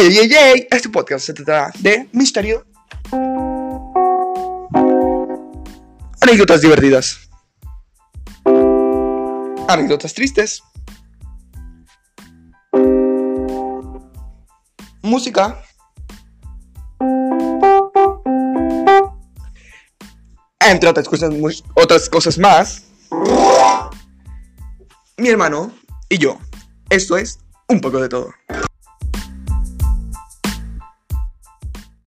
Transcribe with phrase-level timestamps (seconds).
[0.00, 2.64] Ey, ey, este podcast se trata de misterio,
[6.20, 7.28] anécdotas divertidas,
[9.66, 10.62] anécdotas tristes,
[15.02, 15.60] música,
[20.60, 21.34] entre otras cosas,
[21.74, 22.84] otras cosas más.
[25.16, 25.72] Mi hermano
[26.08, 26.38] y yo.
[26.88, 28.28] Esto es un poco de todo.